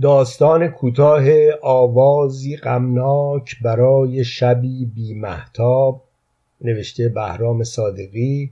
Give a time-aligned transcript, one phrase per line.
[0.00, 1.24] داستان کوتاه
[1.62, 6.02] آوازی غمناک برای شبی بی محتاب
[6.60, 8.50] نوشته بهرام صادقی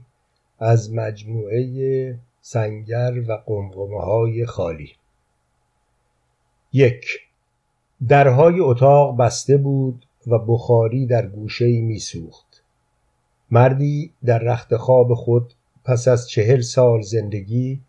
[0.59, 4.91] از مجموعه سنگر و قمقمه های خالی
[6.73, 7.05] یک
[8.07, 12.63] درهای اتاق بسته بود و بخاری در گوشه می سوخت.
[13.51, 15.53] مردی در رخت خواب خود
[15.85, 17.81] پس از چهل سال زندگی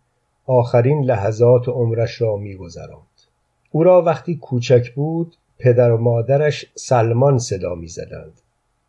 [0.45, 3.14] آخرین لحظات عمرش را می گذراند.
[3.75, 8.41] او را وقتی کوچک بود پدر و مادرش سلمان صدا می زدند.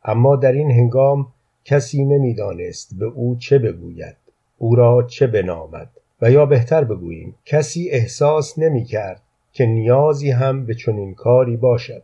[0.05, 1.27] اما در این هنگام
[1.65, 4.17] کسی نمی‌دانست به او چه بگوید
[4.59, 5.91] او را چه بنامد.
[6.23, 12.03] و یا بهتر بگوییم کسی احساس نمی کرد که نیازی هم به چنین کاری باشد.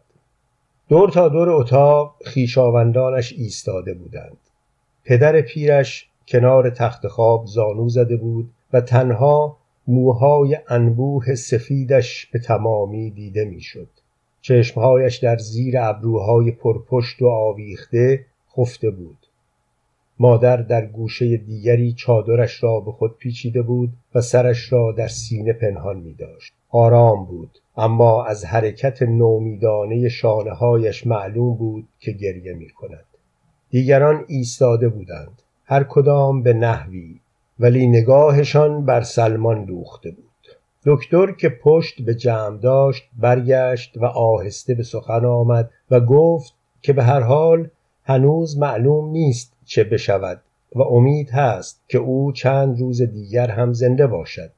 [0.88, 4.38] دور تا دور اتاق خیشاوندانش ایستاده بودند.
[5.04, 13.10] پدر پیرش کنار تخت خواب زانو زده بود و تنها موهای انبوه سفیدش به تمامی
[13.10, 13.88] دیده می‌شد.
[14.40, 19.16] چشمهایش در زیر ابروهای پرپشت و آویخته خفته بود.
[20.18, 25.52] مادر در گوشه دیگری چادرش را به خود پیچیده بود و سرش را در سینه
[25.52, 26.52] پنهان می داشت.
[26.70, 33.04] آرام بود اما از حرکت نومیدانه شانههایش معلوم بود که گریه می کند.
[33.70, 37.20] دیگران ایستاده بودند هر کدام به نحوی
[37.60, 40.24] ولی نگاهشان بر سلمان دوخته بود.
[40.86, 46.92] دکتر که پشت به جمع داشت برگشت و آهسته به سخن آمد و گفت که
[46.92, 47.68] به هر حال
[48.04, 50.42] هنوز معلوم نیست چه بشود
[50.74, 54.50] و امید هست که او چند روز دیگر هم زنده باشد.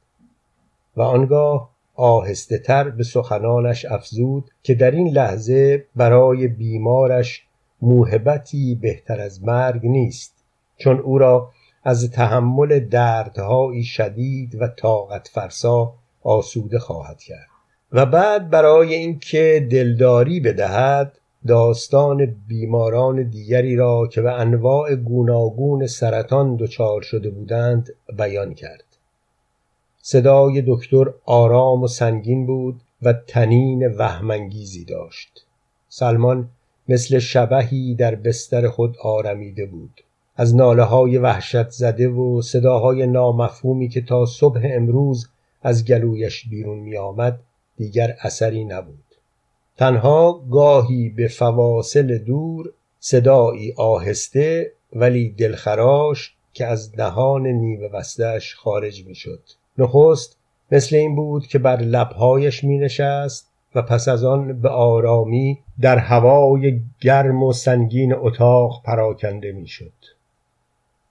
[0.97, 7.47] و آنگاه آهسته تر به سخنانش افزود که در این لحظه برای بیمارش
[7.83, 10.45] موهبتی بهتر از مرگ نیست
[10.77, 11.51] چون او را
[11.85, 17.49] از تحمل دردهایی شدید و طاقت فرسا آسوده خواهد کرد
[17.93, 26.57] و بعد برای اینکه دلداری بدهد داستان بیماران دیگری را که به انواع گوناگون سرطان
[26.57, 28.85] دچار شده بودند بیان کرد.
[30.03, 35.47] صدای دکتر آرام و سنگین بود و تنین وهمانگیزی داشت.
[35.89, 36.49] سلمان
[36.89, 40.01] مثل شبهی در بستر خود آرمیده بود.
[40.37, 45.29] از ناله های وحشت زده و صداهای نامفهومی که تا صبح امروز
[45.63, 47.41] از گلویش بیرون می آمد
[47.77, 49.05] دیگر اثری نبود.
[49.77, 59.07] تنها گاهی به فواصل دور صدایی آهسته ولی دلخراش که از دهان نیمه بستش خارج
[59.07, 59.41] می شد
[59.79, 60.37] نخست
[60.73, 65.99] مثل این بود که بر لبهایش می نشست و پس از آن به آرامی در
[65.99, 69.93] هوای گرم و سنگین اتاق پراکنده می شد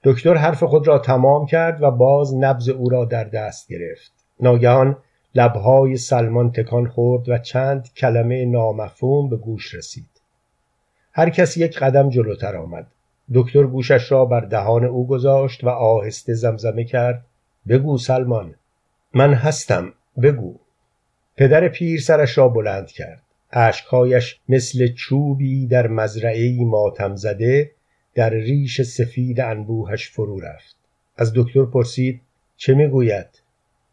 [0.04, 4.12] دکتر حرف خود را تمام کرد و باز نبز او را در دست گرفت.
[4.40, 4.98] ناگهان
[5.36, 10.10] لبهای سلمان تکان خورد و چند کلمه نامفهوم به گوش رسید.
[11.14, 12.88] هر کس یک قدم جلوتر آمد.
[13.34, 17.26] دکتر گوشش را بر دهان او گذاشت و آهسته زمزمه کرد.
[17.70, 18.56] بگو سلمان
[19.14, 19.94] من هستم.
[20.22, 20.56] بگو.
[21.38, 23.22] پدر پیر سرش را بلند کرد.
[23.52, 27.72] اشکهایش مثل چوبی در مزرعه ماتم زده
[28.16, 30.76] در ریش سفید انبوهش فرو رفت.
[31.18, 32.22] از دکتر پرسید
[32.58, 33.42] چه می‌گوید؟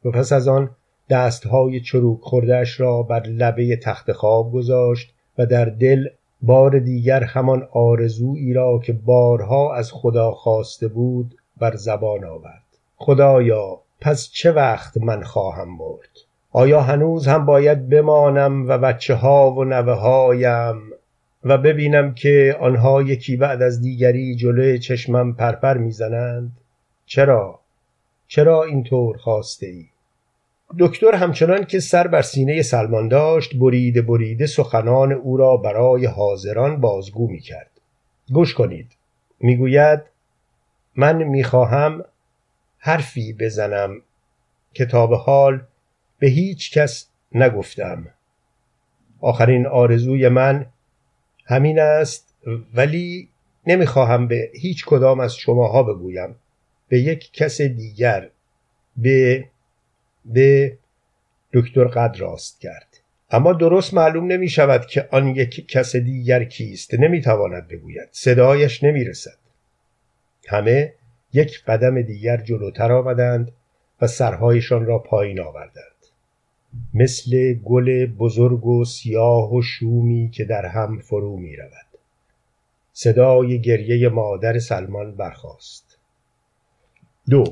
[0.05, 0.71] و پس از آن
[1.11, 6.09] دستهای چروک خوردهش را بر لبه تخت خواب گذاشت و در دل
[6.43, 12.65] بار دیگر همان آرزویی را که بارها از خدا خواسته بود بر زبان آورد.
[12.97, 16.11] خدایا پس چه وقت من خواهم مرد
[16.53, 20.90] آیا هنوز هم باید بمانم و بچه ها و نوه هایم
[21.45, 26.53] و ببینم که آنها یکی بعد از دیگری جلوی چشمم پرپر می‌زنند.
[27.07, 27.61] چرا؟
[28.29, 29.87] چرا اینطور خواسته ای؟
[30.79, 36.81] دکتر همچنان که سر بر سینه سلمان داشت بریده بریده سخنان او را برای حاضران
[36.81, 37.71] بازگو می کرد
[38.33, 38.93] گوش کنید.
[39.41, 40.01] می‌گوید
[40.97, 42.05] من می‌خواهم
[42.79, 44.03] حرفی بزنم
[44.75, 45.61] کتاب حال
[46.19, 48.07] به هیچ کس نگفتم.
[49.21, 50.67] آخرین آرزوی من
[51.51, 52.35] همین است
[52.75, 53.29] ولی
[53.67, 56.37] نمی‌خواهم به هیچ کدام از شماها بگویم.
[56.89, 58.31] به یک کس دیگر
[58.97, 59.45] به
[60.25, 60.79] به
[61.53, 63.01] دکتر قد راست کرد.
[63.31, 66.95] اما درست معلوم نمی شود که آن یک کس دیگر کیست.
[66.95, 68.09] نمی تواند بگوید.
[68.13, 69.39] صدایش نمی رسد
[70.49, 70.95] همه
[71.33, 73.53] یک قدم دیگر جلوتر آمدند
[74.01, 76.00] و سرهایشان را پایین آوردند.
[76.95, 81.87] مثل گل بزرگ و سیاه و شومی که در هم فرو می رود.
[82.93, 85.99] صدای گریه مادر سلمان برخاست.
[87.31, 87.45] دو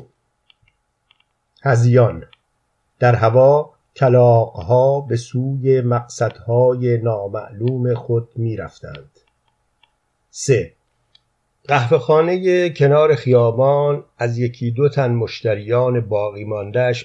[1.63, 2.25] هزیان
[2.99, 9.11] در هوا کلاقها به سوی مقصدهای نامعلوم خود می رفتند.
[10.31, 10.75] سه
[11.65, 16.45] قهوه خانه کنار خیابان از یکی دو تن مشتریان باقی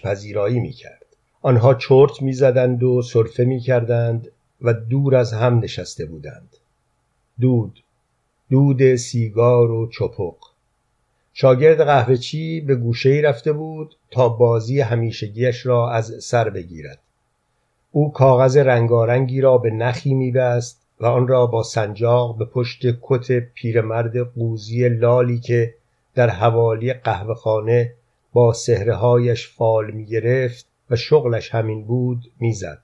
[0.04, 1.03] پذیرایی می کرد.
[1.46, 4.28] آنها چرت می زدند و صرفه می کردند
[4.62, 6.58] و دور از هم نشسته بودند.
[7.42, 7.84] دود
[8.50, 10.36] دود سیگار و چپق
[11.34, 17.00] شاگرد قهوهچی به گوشه رفته بود تا بازی همیشگیش را از سر بگیرد
[17.92, 23.40] او کاغذ رنگارنگی را به نخی میبست و آن را با سنجاق به پشت کت
[23.54, 25.74] پیرمرد قوزی لالی که
[26.16, 27.94] در حوالی قهوهخانه
[28.34, 32.82] با سهرههایش فال می‌گرفت و شغلش همین بود می‌زد.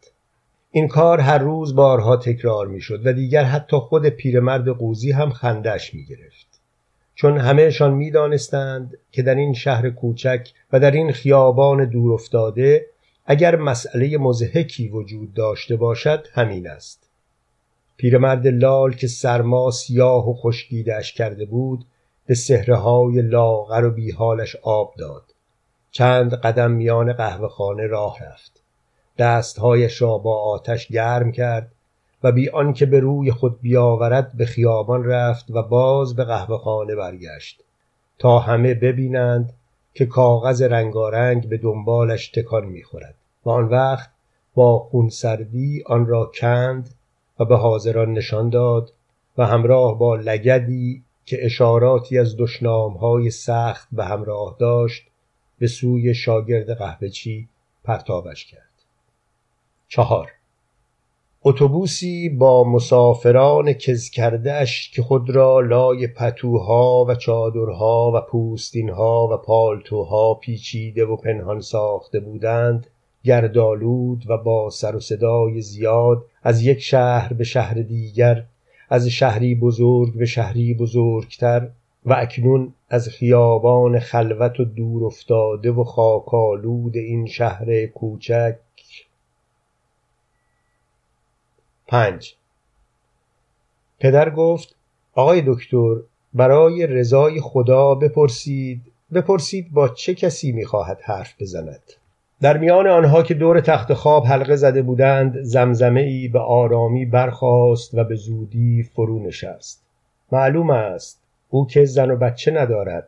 [0.72, 5.94] این کار هر روز بارها تکرار می‌شد و دیگر حتی خود پیرمرد قوزی هم خندش
[5.94, 6.62] می‌گرفت.
[7.16, 12.86] چون همهشان می‌دانستند که در این شهر کوچک و در این خیابان دور افتاده
[13.26, 17.10] اگر مسئله مزهکی وجود داشته باشد همین است.
[17.98, 21.86] پیرمرد لال که سرما سیاه و خشکیدهاش کرده بود
[22.26, 25.29] به سهرهای لاغر و بیحالش آب داد.
[26.00, 28.62] چند قدم میان قهوه خانه راه رفت.
[29.18, 31.72] دستهایش را با آتش گرم کرد
[32.24, 36.96] و بی آنکه به روی خود بیاورد به خیابان رفت و باز به قهوه خانه
[36.96, 37.64] برگشت.
[38.20, 39.54] تا همه ببینند
[39.94, 43.16] که کاغذ رنگارنگ به دنبالش تکان می‌خورد
[43.46, 44.10] و آن وقت
[44.56, 46.90] با خونسردی آن را کند
[47.40, 48.92] و به حاضران نشان داد
[49.38, 55.09] و همراه با لگدی که اشاراتی از دشنامهای سخت به همراه داشت
[55.60, 57.48] به سوی شاگرد قهوهچی
[57.84, 58.70] پرتابش کرد.
[59.88, 60.32] چهار.
[61.44, 69.38] اتوبوسی با مسافران کز کردهش که خود را لای پتوها و چادرها و پوستینها و
[69.38, 72.88] پالتوها پیچیده و پنهان ساخته بودند
[73.24, 78.44] گردالود و با سر و صدای زیاد از یک شهر به شهر دیگر
[78.90, 81.68] از شهری بزرگ به شهری بزرگتر
[82.06, 88.56] و اکنون از خیابان خلوت و دور افتاده و خاکالود این شهر کوچک.
[91.88, 92.36] پنج.
[94.00, 94.76] پدر گفت
[95.14, 95.96] آقای دکتر
[96.34, 98.82] برای رضای خدا بپرسید
[99.14, 101.84] بپرسید با چه کسی می‌خواهد حرف بزند.
[102.42, 107.94] در میان آنها که دور تخت خواب حلقه زده بودند زمزمه ای به آرامی برخاست
[107.94, 109.84] و به زودی فرو نشست.
[110.32, 113.08] معلوم است او که زن و بچه ندارد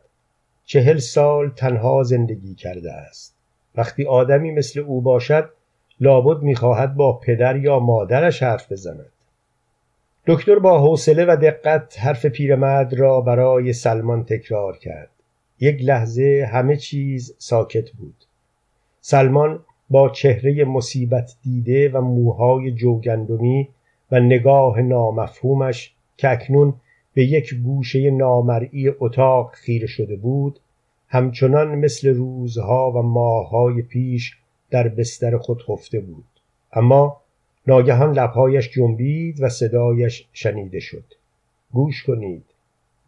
[0.64, 3.36] چهل سال تنها زندگی کرده است.
[3.74, 5.50] وقتی آدمی مثل او باشد
[6.00, 9.12] لابد می‌خواهد با پدر یا مادرش حرف بزند.
[10.26, 15.10] دکتر با حوصله و دقت حرف پیرمرد را برای سلمان تکرار کرد.
[15.60, 18.14] یک لحظه همه چیز ساکت بود.
[19.00, 23.68] سلمان با چهره مصیبت دیده و موهای جوگندمی
[24.12, 26.74] و نگاه نامفهومش که اکنون
[27.14, 30.60] به یک گوشه نامرئی اتاق خیره شده بود
[31.08, 34.36] همچنان مثل روزها و ماههای پیش
[34.70, 36.24] در بستر خود خفته بود.
[36.72, 37.20] اما
[37.66, 41.04] ناگهان لبهایش جنبید و صدایش شنیده شد.
[41.72, 42.44] گوش کنید.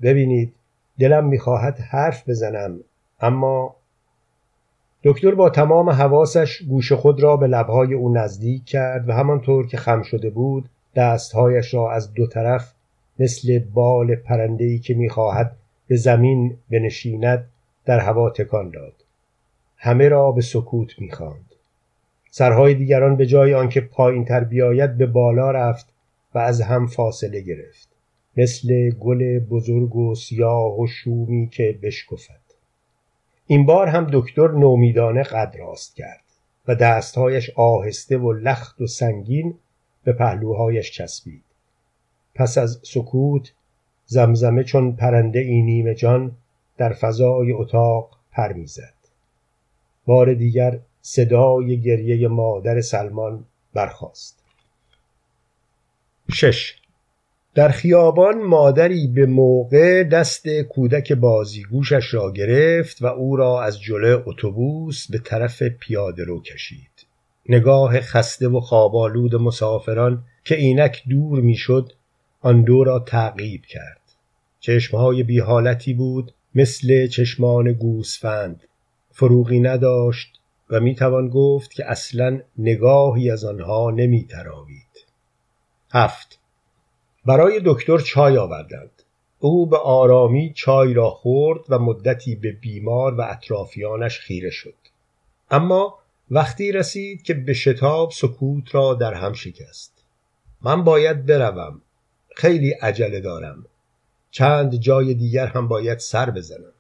[0.03, 0.53] ببینید
[0.99, 2.81] دلم می‌خواهد حرف بزنم
[3.21, 3.77] اما
[5.05, 9.77] دکتر با تمام حواسش گوش خود را به لبهای او نزدیک کرد و همانطور که
[9.77, 12.75] خم شده بود دستهایش را از دو طرف
[13.19, 15.57] مثل بال پرندهی که می‌خواهد
[15.89, 17.49] به زمین بنشیند
[17.85, 18.93] در هوا تکان داد.
[19.77, 21.55] همه را به سکوت می‌خواند.
[22.31, 25.87] سرهای دیگران به جای آنکه پایین تر بیاید به بالا رفت
[26.35, 27.89] و از هم فاصله گرفت.
[28.37, 32.41] مثل گل بزرگ و سیاه و شومی که بشکفد.
[33.47, 36.25] این بار هم دکتر نومیدانه قد راست کرد
[36.69, 39.55] و دستهایش آهسته و لخت و سنگین
[40.05, 41.43] به پهلوهایش چسبید.
[42.35, 43.53] پس از سکوت
[44.07, 46.37] زمزمه چون پرنده ای نیمه جان
[46.77, 48.95] در فضای اتاق پر می‌زد.
[50.07, 54.45] بار دیگر صدای گریه مادر سلمان برخاست.
[56.33, 56.75] شش.
[57.55, 64.23] در خیابان مادری به موقع دست کودک بازیگوشش را گرفت و او را از جلو
[64.27, 67.07] اتوبوس به طرف پیاده رو کشید.
[67.49, 71.93] نگاه خسته و خوابالود مسافران که اینک دور می‌شد
[72.45, 74.01] آن دو را تعقیب کرد
[74.61, 78.65] چشمهای بی حالتی بود مثل چشمان گوسفند
[79.11, 85.07] فروغی نداشت و می توان گفت که اصلا نگاهی از آنها نمی تراوید.
[85.93, 86.39] هفت
[87.25, 89.03] برای دکتر چای آوردند.
[89.39, 94.75] او به آرامی چای را خورد و مدتی به بیمار و اطرافیانش خیره شد.
[95.51, 95.99] اما
[96.31, 100.05] وقتی رسید که به شتاب سکوت را در هم شکست
[100.63, 101.81] من باید بروم
[102.35, 103.67] خیلی عجله دارم.
[104.31, 106.73] چند جای دیگر هم باید سر بزنم.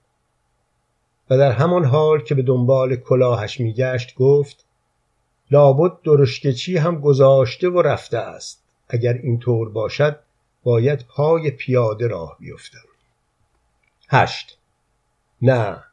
[1.30, 4.64] و در همان حال که به دنبال کلاهش میگشت گفت
[5.50, 8.64] لابد درشکچی هم گذاشته و رفته است.
[8.88, 10.18] اگر این طور باشد
[10.62, 12.88] باید پای پیاده راه بیفتم.
[14.08, 14.58] هشت.
[15.42, 15.84] نه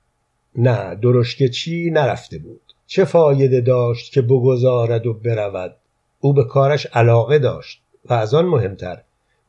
[0.55, 2.61] نه درشکچی نرفته بود.
[2.87, 5.75] چه فایده داشت که بگذارد و برود؟
[6.19, 9.01] او به کارش علاقه داشت و از آن مهمتر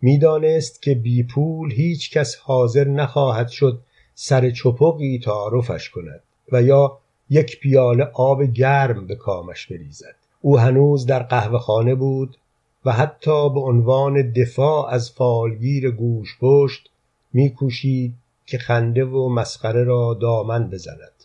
[0.03, 3.81] می‌دانست که بی پول هیچ کس حاضر نخواهد شد
[4.15, 6.99] سر چپقی تعارفش کند و یا
[7.31, 10.15] یک پیاله آب گرم به کامش بریزد.
[10.41, 12.37] او هنوز در قهوه خانه بود
[12.85, 16.91] و حتی به عنوان دفاع از فالگیر گوش پشت
[17.33, 18.15] میکوشید
[18.47, 21.25] که خنده و مسخره را دامن بزند.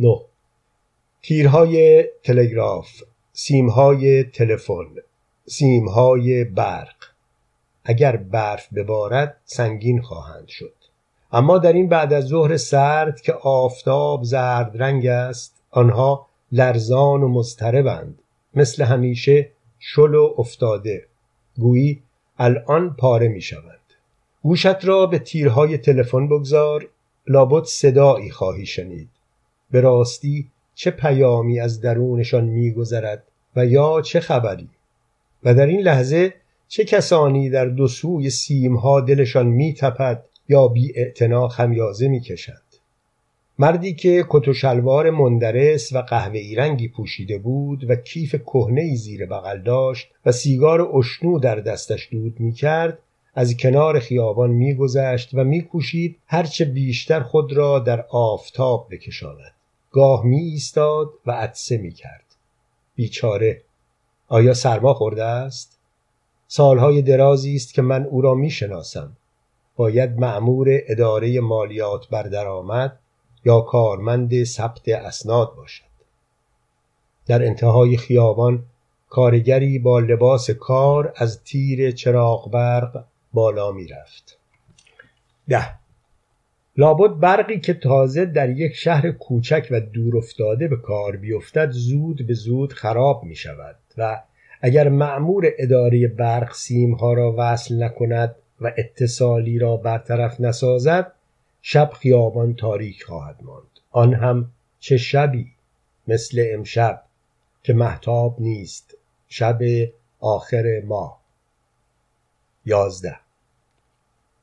[0.00, 0.20] نه.
[1.22, 4.94] تیرهای تلگراف سیمهای تلفن
[5.46, 7.15] سیمهای برق.
[7.88, 10.74] اگر برف ببارد سنگین خواهند شد.
[11.32, 17.28] اما در این بعد از ظهر سرد که آفتاب زرد رنگ است آنها لرزان و
[17.28, 18.18] مضطربند
[18.54, 21.06] مثل همیشه شل و افتاده.
[21.58, 22.02] گویی
[22.38, 23.76] الان پاره می شوند
[24.42, 26.88] گوشت را به تیرهای تلفن بگذار
[27.26, 29.08] لابد صدایی خواهی شنید.
[29.70, 33.22] به راستی چه پیامی از درونشان میگذرد
[33.56, 34.68] و یا چه خبری؟
[35.44, 36.34] و در این لحظه
[36.68, 40.92] چه کسانی در دو سوی سیمها دلشان میتپد یا بی
[41.50, 42.62] خمیازه می‌کشند
[43.58, 49.26] مردی که کت و شلوار مندرس و قهوه رنگی پوشیده بود و کیف کهنه زیر
[49.26, 52.98] بغل داشت و سیگار اشنو در دستش دود می‌کرد
[53.34, 59.52] از کنار خیابان میگذشت و میکوشید هرچه بیشتر خود را در آفتاب بکشاند
[59.90, 62.24] گاه می ایستاد و عطسه می کرد.
[62.94, 63.62] بیچاره
[64.28, 65.75] آیا سرما خورده است؟
[66.48, 69.16] سالهای درازی است که من او را می شناسم.
[69.76, 72.98] باید معمور اداره مالیات بر درآمد
[73.44, 75.84] یا کارمند ثبت اسناد باشد.
[77.26, 78.64] در انتهای خیابان
[79.08, 84.38] کارگری با لباس کار از تیر چراغ برق بالا می رفت.
[85.48, 85.74] ده
[86.76, 92.26] لابد برقی که تازه در یک شهر کوچک و دور افتاده به کار بیفتد زود
[92.26, 94.22] به زود خراب می شود و
[94.60, 101.12] اگر معمور اداره برق سیمها را وصل نکند و اتصالی را برطرف نسازد
[101.62, 103.80] شب خیابان تاریک خواهد ماند.
[103.90, 105.46] آن هم چه شبی؟
[106.08, 107.02] مثل امشب
[107.62, 108.96] که محتاب نیست.
[109.28, 109.58] شب
[110.20, 111.20] آخر ماه.
[112.64, 113.16] یازده.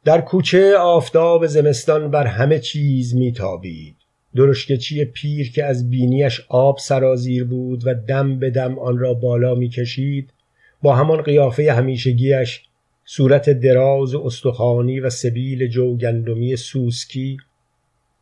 [0.05, 3.96] در کوچه آفتاب زمستان بر همه چیز میتابید.
[4.36, 9.56] درشکچی پیر که از بینیش آب سرازیر بود و دم به دم آن را بالا
[9.56, 10.34] می‌کشید
[10.82, 12.62] با همان قیافه همیشگیش
[13.06, 17.38] صورت دراز و استخوانی و سبیل جوگندمی سوسکی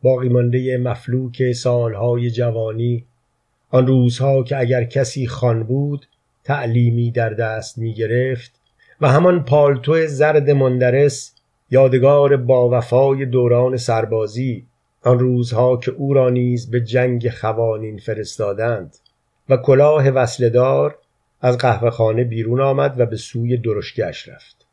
[0.02, 3.04] باقی مانده مفلوک سالهای جوانی
[3.70, 6.06] آن روزها که اگر کسی خان بود
[6.44, 8.60] تعلیمی در دست می گرفت
[9.00, 11.34] و همان پالتو زرد مندرس
[11.70, 14.66] یادگار با وفای دوران سربازی
[15.02, 18.96] آن روزها که او را نیز به جنگ خوانین فرستادند
[19.48, 20.98] و کلاه وصلدار
[21.40, 24.66] از قهوه خانه بیرون آمد و به سوی درشگش رفت.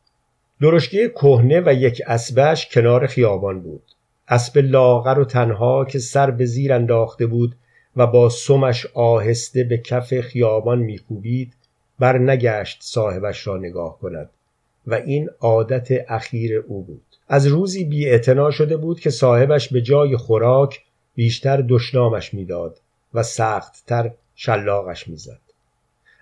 [0.61, 3.83] درشگه کهنه و یک اسبش کنار خیابان بود.
[4.27, 7.55] اسب لاغر و تنها که سر به زیر انداخته بود
[7.95, 11.53] و با سمش آهسته به کف خیابان میکوبید
[11.99, 14.29] بر نگشت صاحبش را نگاه کند
[14.87, 17.08] و این عادت اخیر او بود.
[17.31, 18.19] از روزی بی
[18.51, 20.81] شده بود که صاحبش به جای خوراک
[21.15, 22.79] بیشتر دشنامش می‌داد
[23.13, 25.39] و سختتر شلاقش می‌زد.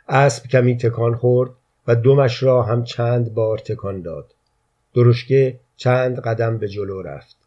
[0.10, 1.52] اسب کمی تکان خورد
[1.88, 4.34] و دمش را هم چند بار تکان داد.
[4.94, 7.38] درشکه چند قدم به جلو رفت.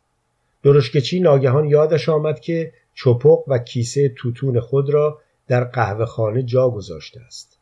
[0.63, 6.71] درشکچی ناگهان یادش آمد که چپق و کیسه توتون خود را در قهوه خانه جا
[6.71, 7.59] گذاشته است.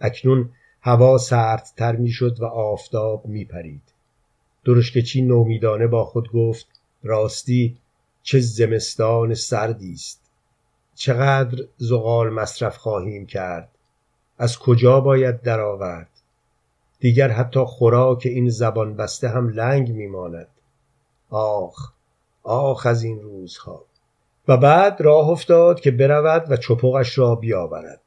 [0.00, 3.91] اکنون هوا سردتر می‌شد و آفتاب میپرید.
[4.64, 6.66] درشکچی نومیدانه با خود گفت
[7.02, 7.76] راستی
[8.22, 10.20] چه زمستان سردی است.
[10.94, 13.68] چقدر زغال مصرف خواهیم کرد.
[14.38, 16.08] از کجا باید درآورد؟
[17.00, 20.48] دیگر حتی خوراک این زبان بسته هم لنگ میماند.
[21.30, 21.92] آخ
[22.42, 23.84] آخ از این روزها.
[24.48, 28.00] و بعد راه افتاد که برود و چپقش را بیاورد.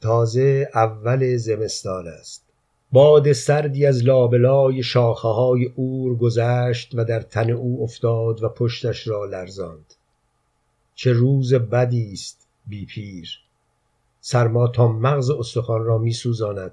[0.00, 2.49] تازه اول زمستان است.
[2.92, 9.08] باد سردی از لابلای شاخه های اور گذشت و در تن او افتاد و پشتش
[9.08, 9.94] را لرزاند.
[10.94, 13.38] چه روز بدی است بی پیر.
[14.20, 16.72] سرما تا مغز استخوان را می سوزاند.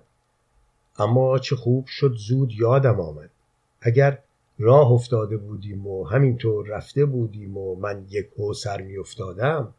[0.97, 3.29] اما چه خوب شد زود یادم آمد.
[3.81, 4.19] اگر
[4.59, 9.73] راه افتاده بودیم و همینطور رفته بودیم و من یک هو سر می افتادم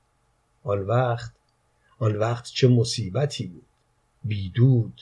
[0.65, 1.33] آن وقت
[1.99, 3.67] آن وقت چه مصیبتی بود.
[4.25, 5.01] بیدود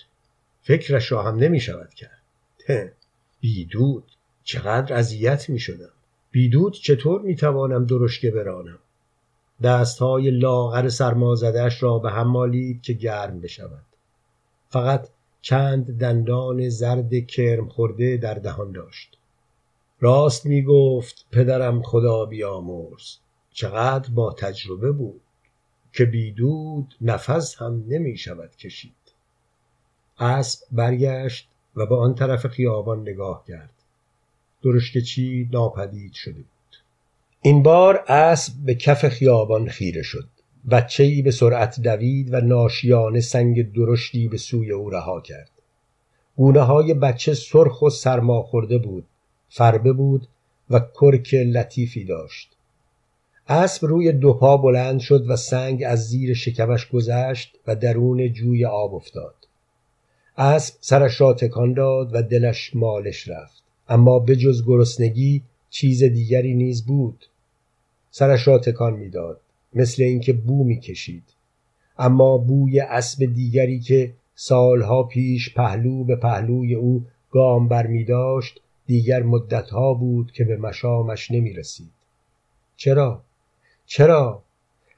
[0.66, 2.96] فکرش را هم نمی شود کرد
[3.40, 4.04] بیدود
[4.44, 5.92] چقدر اذیت می شدم
[6.30, 8.78] بیدود چطور می توانم درشکه برانم؟
[9.62, 13.84] دستهای لاغر سرمازدش را به هم مالید که گرم بشود.
[14.68, 15.08] فقط
[15.42, 19.18] چند دندان زرد کرم خورده در دهان داشت.
[20.00, 23.16] راست می گفت پدرم خدا بیامرز.
[23.52, 25.20] چقدر با تجربه بود
[25.92, 28.95] که بیدود نفس هم نمی شود کشید.
[30.18, 33.70] اسب برگشت و به آن طرف خیابان نگاه کرد.
[34.62, 36.76] درشت چی ناپدید شده بود.
[37.42, 40.28] این بار اسب به کف خیابان خیره شد.
[40.98, 45.50] ای به سرعت دوید و ناشیانه سنگ درشتی به سوی او رها کرد.
[46.36, 49.06] گونه های بچه سرخ و سرما خورده بود
[49.48, 50.28] فربه بود
[50.70, 52.56] و کرک لطیفی داشت.
[53.48, 58.64] اسب روی دو پا بلند شد و سنگ از زیر شکمش گذشت و درون جوی
[58.64, 59.45] آب افتاد.
[60.38, 66.54] اسب سرش را تکان داد و دلش مالش رفت اما به جز گرسنگی چیز دیگری
[66.54, 67.26] نیز بود
[68.10, 69.40] سرش را تکان می‌داد
[69.74, 71.24] مثل اینکه بو می‌کشید
[71.98, 78.60] اما بوی اسب دیگری که سالها پیش پهلو به پهلوی او گام بر می داشت
[78.86, 81.90] دیگر مدتها بود که به مشامش نمی رسید.
[82.76, 83.22] چرا؟
[83.86, 84.42] چرا؟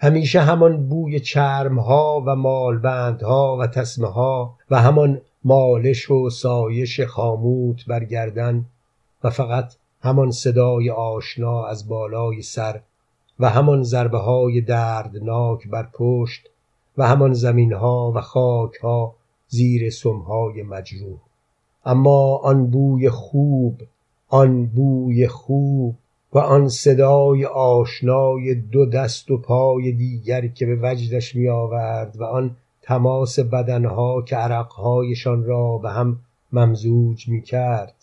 [0.00, 7.86] همیشه همان بوی چرمها و مالبندها و تسمه ها و همان مالش و سایش خاموت
[7.86, 8.64] بر گردن
[9.24, 12.80] و فقط همان صدای آشنا از بالای سر
[13.40, 16.48] و همان ضربه های دردناک بر پشت
[16.98, 19.14] و همان زمین ها و خاک ها
[19.48, 21.18] زیر سمهای مجروح.
[21.84, 23.82] اما آن بوی خوب
[24.28, 25.94] آن بوی خوب
[26.32, 32.24] و آن صدای آشنای دو دست و پای دیگر که به وجدش می آورد و
[32.24, 36.20] آن تماس بدنها که عرقهایشان را به هم
[36.52, 37.94] ممزوج می کرد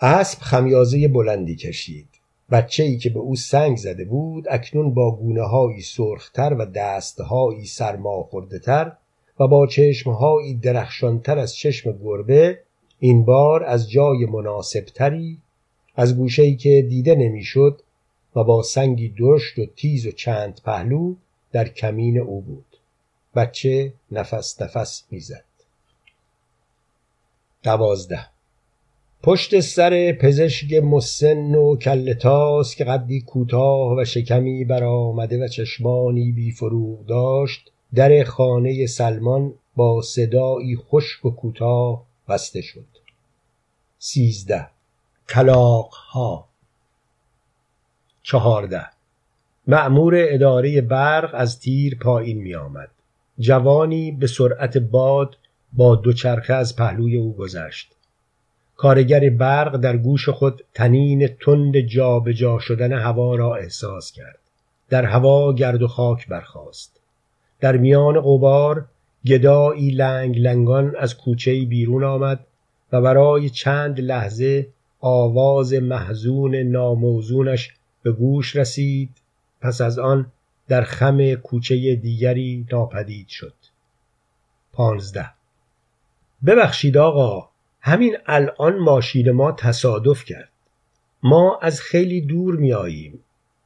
[0.00, 2.08] اسب خمیازه بلندی کشید.
[2.50, 7.64] بچه ای که به او سنگ زده بود اکنون با گونه هایی سرختر و دستهایی
[7.64, 8.92] سرما خورده تر
[9.40, 12.58] و با چشمهایی درخشانتر از چشم گربه
[12.98, 15.38] این بار از جای مناسبتری
[15.94, 17.82] از گوشه‌ای که دیده نمی‌شد
[18.36, 21.14] و با سنگی درشت و تیز و چند پهلو
[21.52, 22.76] در کمین او بود.
[23.34, 25.44] بچه نفس نفس می‌زد.
[27.62, 28.26] دوازده.
[29.22, 36.50] پشت سر پزشک مسن و کلتاس که قدی کوتاه و شکمی برآمده و چشمانی بی
[36.50, 42.86] فروغ داشت در خانه سلمان با صدایی خشک و کوتاه بسته شد.
[43.98, 44.73] سیزده.
[45.28, 46.48] کلاق ها
[48.22, 48.86] چهارده
[49.66, 52.90] معمور اداره برق از تیر پایین می آمد.
[53.38, 55.36] جوانی به سرعت باد
[55.72, 57.92] با دوچرخه از پهلوی او گذشت.
[58.76, 64.38] کارگر برق در گوش خود تنین تند جابجا جا شدن هوا را احساس کرد.
[64.88, 67.00] در هوا گرد و خاک برخاست.
[67.60, 68.84] در میان غبار
[69.26, 72.46] گدایی لنگ لنگان از کوچه بیرون آمد
[72.92, 74.68] و برای چند لحظه
[75.06, 79.10] آواز محزون ناموزونش به گوش رسید.
[79.60, 80.32] پس از آن
[80.68, 83.54] در خم کوچه دیگری ناپدید شد.
[84.72, 85.30] پانزده.
[86.46, 87.48] ببخشید آقا
[87.80, 90.50] همین الان ماشین ما تصادف کرد.
[91.22, 93.24] ما از خیلی دور می آییم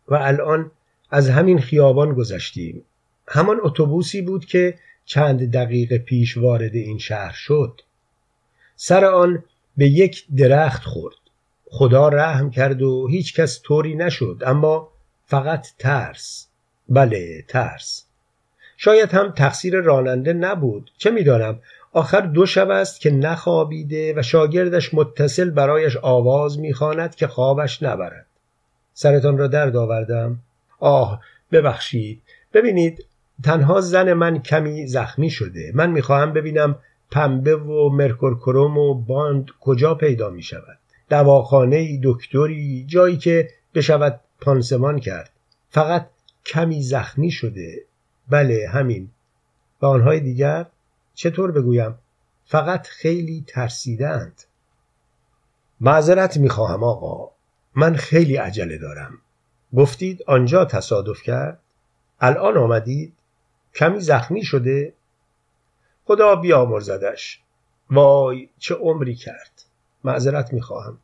[0.08, 0.70] و الان
[1.10, 2.84] از همین خیابان گذشتیم.
[3.28, 7.80] همان اتوبوسی بود که چند دقیقه پیش وارد این شهر شد.
[8.76, 9.44] سر آن
[9.76, 11.27] به یک درخت خورد.
[11.70, 14.88] خدا رحم کرد و هیچ کس طوری نشد اما
[15.26, 16.48] فقط ترس.
[16.88, 18.04] بله ترس.
[18.76, 20.90] شاید هم تقصیر راننده نبود.
[20.98, 21.58] چه می‌دانم؟
[21.92, 28.26] آخر دو شب است که نخوابیده و شاگردش متصل برایش آواز می‌خواند که خوابش نبرد.
[28.92, 30.38] سرتان را درد آوردم.
[30.80, 31.20] آه
[31.52, 32.22] ببخشید.
[32.52, 33.04] ببینید
[33.44, 35.72] تنها زن من کمی زخمی شده.
[35.74, 36.76] من می‌خواهم ببینم
[37.10, 40.78] پنبه و مرکورکروم و باند کجا پیدا می شود
[41.08, 45.30] دواخانه دکتری جایی که بشود پانسمان کرد.
[45.70, 46.08] فقط
[46.46, 47.84] کمی زخمی شده.
[48.28, 49.10] بله همین.
[49.82, 50.66] و آنهای دیگر؟
[51.14, 51.98] چطور بگویم؟
[52.46, 54.42] فقط خیلی ترسیدند
[55.80, 57.30] معذرت می‌خواهم آقا.
[57.74, 59.18] من خیلی عجله دارم.
[59.76, 61.58] گفتید آنجا تصادف کرد؟
[62.20, 63.12] الان آمدید؟
[63.74, 64.92] کمی زخمی شده؟
[66.04, 67.40] خدا بیامرزدش.
[67.90, 69.67] وای چه عمری کرد.
[70.08, 70.98] معذرت می‌خواهم.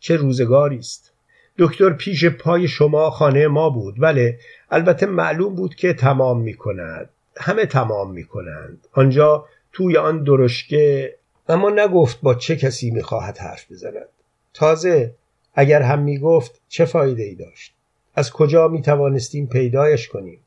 [0.00, 1.12] چه روزگاری است.
[1.58, 4.38] دکتر پیش پای شما خانه ما بود بله
[4.70, 7.10] البته معلوم بود که تمام می‌کند.
[7.36, 8.86] همه تمام می‌کنند.
[8.92, 11.14] آنجا توی آن درشکه
[11.48, 14.08] اما نگفت با چه کسی می‌خواهد حرف بزند.
[14.54, 15.14] تازه
[15.54, 17.74] اگر هم می‌گفت چه فایده ای داشت؟
[18.14, 20.40] از کجا می‌توانستیم پیدایش کنیم؟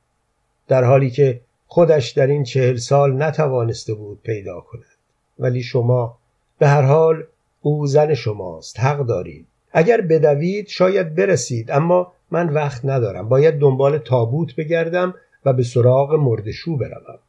[0.67, 4.85] در حالی که خودش در این چهل سال نتوانسته بود پیدا کند.
[5.39, 6.17] ولی شما
[6.59, 7.23] به هر حال
[7.61, 9.45] او زن شماست حق دارید.
[9.71, 13.29] اگر بدوید شاید برسید اما من وقت ندارم.
[13.29, 15.13] باید دنبال تابوت بگردم
[15.45, 17.19] و به سراغ مردشو بروم.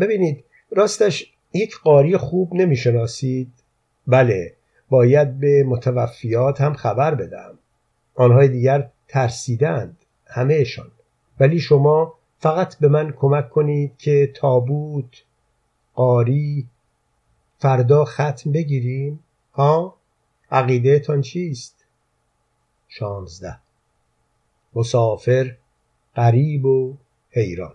[0.00, 3.52] ببینید راستش یک قاری خوب نمی‌شناسید؟
[4.06, 4.52] بله
[4.90, 7.58] باید به متوفیات هم خبر بدم.
[8.14, 10.90] آنهای دیگر ترسیدند همهشان.
[11.40, 15.22] ولی شما فقط به من کمک کنید که تابوت
[15.94, 16.66] قاری
[17.58, 19.20] فردا ختم بگیریم.
[19.54, 19.96] ها
[20.50, 21.84] عقیدهتان چیست؟
[22.88, 23.58] شانزده.
[24.74, 25.56] مسافر
[26.16, 26.96] غریب و
[27.30, 27.74] حیران.